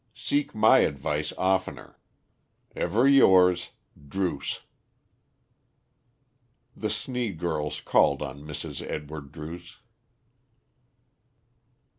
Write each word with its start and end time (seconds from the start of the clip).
Seek 0.15 0.55
my 0.55 0.79
advice 0.79 1.31
oftener. 1.37 1.99
Ever 2.75 3.07
yours, 3.07 3.69
DRUCE. 3.95 4.61
The 6.75 6.89
Sneed 6.89 7.37
girls 7.37 7.81
called 7.81 8.23
on 8.23 8.41
Mrs. 8.41 8.81
Edward 8.89 9.31
Druce. 9.31 9.77